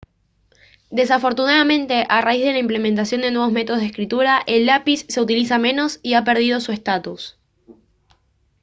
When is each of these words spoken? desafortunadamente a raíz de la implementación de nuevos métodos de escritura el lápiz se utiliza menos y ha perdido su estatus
desafortunadamente 0.89 2.07
a 2.09 2.21
raíz 2.21 2.43
de 2.43 2.53
la 2.53 2.57
implementación 2.57 3.21
de 3.21 3.29
nuevos 3.29 3.51
métodos 3.53 3.81
de 3.81 3.85
escritura 3.85 4.41
el 4.47 4.65
lápiz 4.65 5.05
se 5.07 5.21
utiliza 5.21 5.59
menos 5.59 5.99
y 6.01 6.15
ha 6.15 6.23
perdido 6.23 6.59
su 6.59 6.71
estatus 6.71 7.37